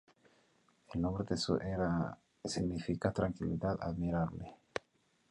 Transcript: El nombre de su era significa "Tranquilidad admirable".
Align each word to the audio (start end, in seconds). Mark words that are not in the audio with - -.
El 0.95 0.99
nombre 0.99 1.25
de 1.29 1.37
su 1.37 1.57
era 1.57 2.17
significa 2.43 3.13
"Tranquilidad 3.13 3.77
admirable". 3.79 4.55